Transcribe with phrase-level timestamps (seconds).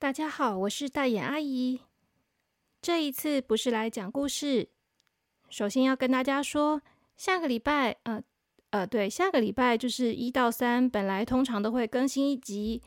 [0.00, 1.78] 大家好，我是大眼阿姨。
[2.80, 4.70] 这一次不是来讲故事，
[5.50, 6.80] 首先要跟大家说，
[7.18, 8.22] 下个礼拜，呃
[8.70, 12.80] 呃，对，下个礼拜就是一到三，本来通常都会更新一集，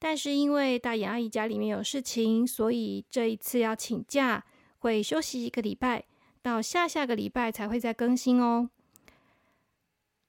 [0.00, 4.44] 但是因为大眼阿姨家里面有事情，所以这一次要请假，
[4.80, 6.04] 会休息一个礼拜，
[6.42, 8.68] 到下下个礼拜才会再更新哦。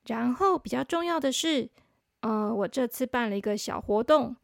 [0.05, 1.71] 然后比较重要的是，
[2.19, 4.35] 呃，我这次办了一个小活动，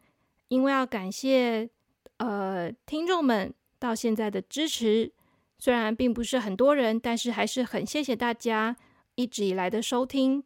[0.47, 1.69] 因为要感谢。
[2.17, 5.11] 呃，听众们到现在的支持，
[5.57, 8.75] 虽然并不是很多人，但是还是很谢谢大家
[9.15, 10.43] 一直以来的收听。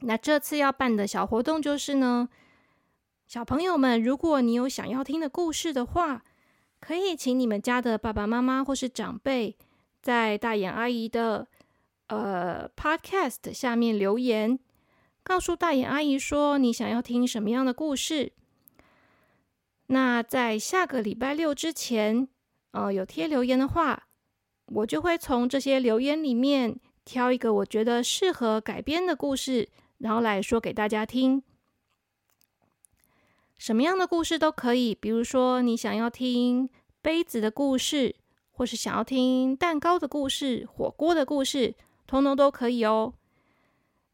[0.00, 2.28] 那这次要办的小活动就是呢，
[3.26, 6.24] 小朋友们，如果你有想要听的故事的话，
[6.80, 9.56] 可以请你们家的爸爸妈妈或是长辈，
[10.00, 11.48] 在大眼阿姨的
[12.06, 14.58] 呃 Podcast 下面留言，
[15.24, 18.32] 告诉大眼阿姨说你想要听什么样的故事。
[19.90, 22.28] 那在下个礼拜六之前，
[22.72, 24.08] 呃，有贴留言的话，
[24.66, 31.42] 我就会从这些留言里面挑一个我觉得适合改编的故事，然后来说给大家听。
[33.56, 36.68] 什么样的故事都可以，比如说你想要听
[37.00, 38.14] 杯子的故事，
[38.50, 41.74] 或是想要听蛋糕的故事、火锅的故事，
[42.06, 43.14] 通通都可以哦。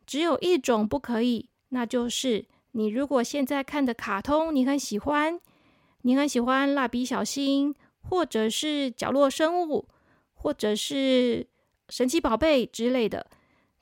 [0.07, 5.41] 只有一种不可以，那就是你如果现在看的卡通你很喜欢。
[6.07, 9.89] 你很喜欢蜡笔小新，或者是角落生物，
[10.35, 11.47] 或者是
[11.89, 13.27] 神奇宝贝之类的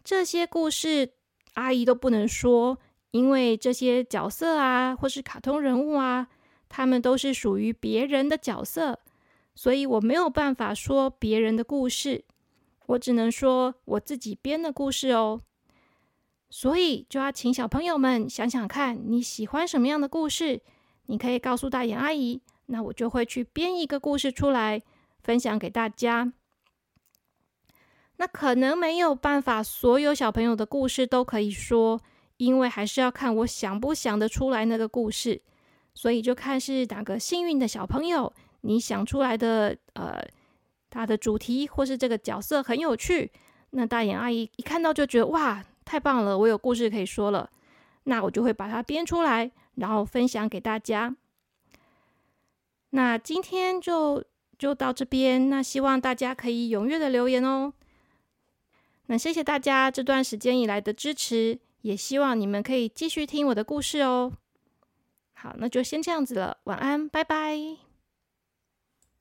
[0.05, 1.15] 这些故事，
[1.55, 2.79] 阿姨都不能说，
[3.11, 6.29] 因为这些角色啊，或是卡通人物啊，
[6.69, 9.01] 他们都是属于别人的角色，
[9.57, 12.25] 所以我没有办法说别人的故事，
[12.87, 15.41] 我只能说我自己编的故事哦。
[16.49, 20.63] 所以就要请小朋友们想想看，你喜欢什么样的故事？
[21.07, 24.81] 你可以告诉大眼阿姨，那我就会去编一个故事出来
[25.23, 26.33] 分享给大家。
[28.17, 32.01] 那可能没有办法，所有小朋友的故事都可以说，
[32.37, 35.43] 因为还是要看我想不想得出来那个故事。
[35.95, 38.33] 所以就看是哪个幸运的小朋友，
[38.63, 40.25] 你想出来的呃，
[40.89, 43.31] 他的主题或是这个角色很有趣，
[43.71, 47.51] 那大眼阿姨一看到就觉得哇，太棒了，我有故事可以说了，
[48.05, 49.51] 那我就会把它编出来。
[49.77, 51.15] 然后分享给大家。
[52.91, 54.25] 那今天就
[54.59, 55.49] 就到这边。
[55.49, 57.73] 那希望大家可以踊跃的留言哦。
[59.07, 64.33] 那谢谢大家这段时间以来的支持，也希望你们可以继续听我的故事哦。
[65.33, 66.59] 好，那就先这样子了。
[66.65, 67.92] 晚安，拜拜。